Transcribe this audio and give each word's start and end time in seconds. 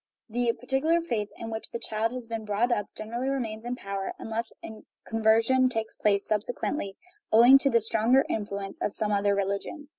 The 0.29 0.51
particular 0.53 0.99
faith 0.99 1.29
in 1.37 1.51
which 1.51 1.69
the 1.69 1.77
child 1.77 2.11
has 2.11 2.25
been 2.25 2.43
brought 2.43 2.71
up 2.71 2.87
generally 2.97 3.29
remains 3.29 3.65
in 3.65 3.75
power, 3.75 4.13
unless 4.17 4.51
a 4.65 4.81
"conversion" 5.05 5.69
takes 5.69 5.95
place 5.95 6.25
subsequently, 6.27 6.97
owing 7.31 7.59
to 7.59 7.69
the 7.69 7.81
stronger 7.81 8.25
influ 8.27 8.65
ence 8.65 8.81
of 8.81 8.95
some 8.95 9.11
other 9.11 9.35
religion. 9.35 9.89